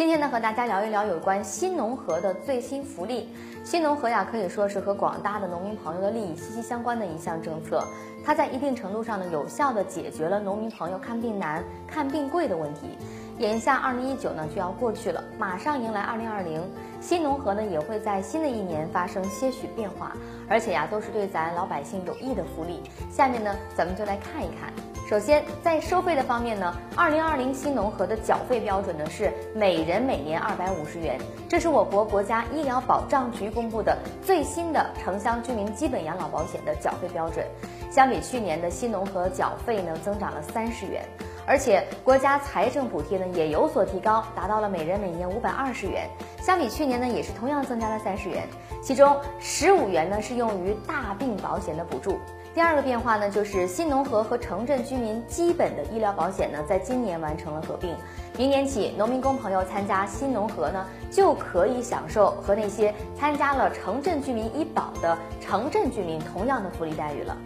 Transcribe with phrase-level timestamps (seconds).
[0.00, 3.28] 今天呢，和大家聊一聊有关新农合的最新福利。
[3.62, 7.86] 新农合呀，可以说是和广大的农民朋友的利益息息相关的一项政策。
[8.24, 12.96] 它在一定程度上呢，有效的解决了农民朋友看病难、看病贵的问题。
[13.40, 16.62] 眼下二零一九呢就要过去了，马上迎来二零二零，
[17.02, 20.16] 新农合呢也会在新的一年发生些许变化，
[20.48, 22.80] 而且呀，都是对咱老百姓有益的福利。
[23.10, 24.72] 下面呢，咱们就来看一看。
[25.10, 31.18] 首先，在收费的方面呢，二零二零新农合的缴费标准呢是每人每年二百五十元，
[31.48, 37.44] 这是我国国家医疗保障局公布的最新的城乡居民基本养老保险的缴费标准。
[37.90, 41.04] 相比去年的新农合缴费呢，增长了三十元，
[41.44, 46.08] 而且国家财政补贴呢也有所提高，达到了每人每年五百二十元。
[46.50, 48.42] 相比去年呢，也是同样增加了三十元，
[48.82, 52.18] 其中十五元呢是用于大病保险的补助。
[52.52, 57.94] 第二个变化呢，就是新农合和城镇居民基本的医疗保险呢，在今年完成了合并。
[58.36, 67.36] 明年起，农民工朋友参加新农合呢，就可以享受和那些参加了城镇居民医保的城镇居民同样的福利待遇了。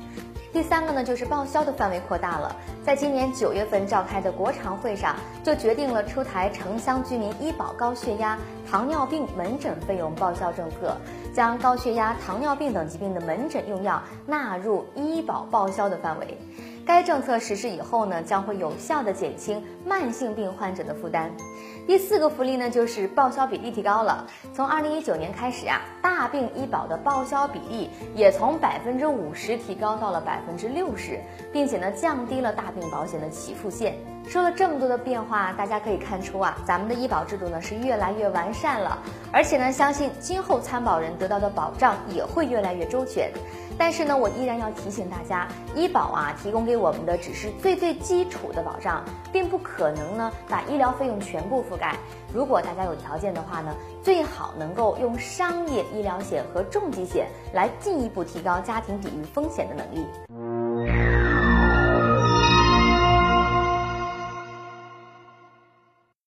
[0.55, 2.55] 第三个呢，就是报销的范围扩大了。
[2.85, 8.39] 在今年九月份召开的国常会上，就决定了出台城乡居民医保高血压、
[8.71, 10.97] 糖尿病门诊费用报销政策，
[11.35, 16.39] 将高血压、糖尿病等疾病的门诊用药纳入医保报销的范围。
[16.87, 21.31] 该政策实施以后呢，将会有效的减轻慢性病患者的负担。
[21.87, 24.27] 第四个福利呢，就是报销比例提高了。
[24.55, 31.19] 从二零一九年开始啊，大病医保的报销比例也从百分之五十提高到了百分之六十，
[31.53, 33.95] 并且呢，降低了大病保险的起付线。
[34.27, 38.99] 说了这么多的变化，大家可以看出啊，咱们的医保制度呢是越来越完善了，
[39.31, 43.31] 而且呢，相信今后参保人得到的保障也会越来越周全。
[43.77, 51.97] 但是呢，我依然要提醒大家，医保啊提供给我们的只是最最基础的保障，并不可能呢把医疗费用全部覆盖。
[52.33, 60.07] 如果大家有条件的话呢，最好能够用商业医疗险和重疾险来进一步提高家庭抵御风险的能力。